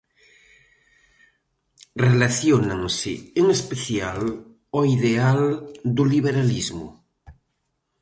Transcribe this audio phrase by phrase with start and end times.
[2.07, 4.19] Relaciónanse en especial
[4.75, 5.41] ao ideal
[5.95, 6.87] do liberalismo.